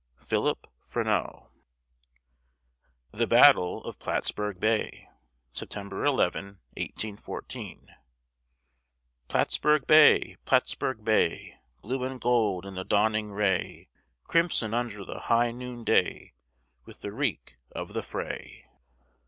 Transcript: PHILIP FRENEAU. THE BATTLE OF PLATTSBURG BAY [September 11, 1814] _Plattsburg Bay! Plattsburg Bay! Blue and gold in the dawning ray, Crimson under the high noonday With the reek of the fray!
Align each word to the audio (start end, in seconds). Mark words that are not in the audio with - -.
PHILIP 0.17 0.65
FRENEAU. 0.83 1.51
THE 3.11 3.27
BATTLE 3.27 3.83
OF 3.83 3.99
PLATTSBURG 3.99 4.59
BAY 4.59 5.07
[September 5.53 6.03
11, 6.05 6.57
1814] 6.75 7.87
_Plattsburg 9.29 9.85
Bay! 9.85 10.37
Plattsburg 10.43 11.03
Bay! 11.05 11.59
Blue 11.83 12.03
and 12.03 12.19
gold 12.19 12.65
in 12.65 12.73
the 12.73 12.83
dawning 12.83 13.31
ray, 13.31 13.89
Crimson 14.23 14.73
under 14.73 15.05
the 15.05 15.19
high 15.19 15.51
noonday 15.51 16.33
With 16.83 17.01
the 17.01 17.11
reek 17.11 17.57
of 17.71 17.93
the 17.93 18.01
fray! 18.01 18.65